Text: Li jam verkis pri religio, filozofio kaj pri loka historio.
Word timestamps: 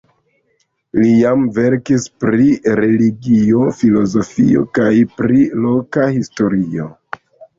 Li 0.99 1.09
jam 1.23 1.41
verkis 1.57 2.07
pri 2.23 2.47
religio, 2.79 3.67
filozofio 3.81 4.63
kaj 4.79 4.89
pri 5.19 5.39
loka 5.67 6.07
historio. 6.19 6.89